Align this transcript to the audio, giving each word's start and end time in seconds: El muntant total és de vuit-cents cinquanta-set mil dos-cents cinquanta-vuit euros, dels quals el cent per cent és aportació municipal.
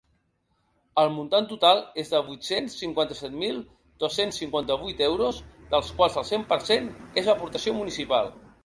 El 1.01 1.09
muntant 1.17 1.47
total 1.51 1.81
és 2.03 2.09
de 2.13 2.21
vuit-cents 2.29 2.79
cinquanta-set 2.85 3.37
mil 3.43 3.61
dos-cents 4.05 4.43
cinquanta-vuit 4.45 5.07
euros, 5.13 5.45
dels 5.75 5.95
quals 6.01 6.21
el 6.25 6.31
cent 6.35 6.49
per 6.55 6.63
cent 6.73 6.91
és 7.23 7.33
aportació 7.39 7.81
municipal. 7.83 8.39